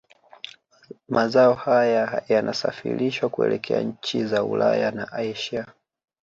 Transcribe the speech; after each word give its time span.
Mazao 1.09 1.53
haya 1.53 2.23
yanasafirishwa 2.27 3.29
kuelekea 3.29 3.81
nchi 3.83 4.25
za 4.25 4.43
Ulaya 4.43 4.91
na 4.91 5.11
Asia 5.11 5.65